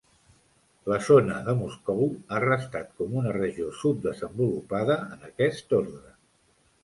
La 0.91 0.95
zona 1.07 1.35
de 1.49 1.53
Moscou 1.57 2.01
ha 2.29 2.39
restat 2.45 2.89
com 3.01 3.13
una 3.21 3.35
regió 3.37 3.69
subdesenvolupada 3.81 4.95
en 5.17 5.27
aquest 5.31 5.77
ordre. 5.83 6.15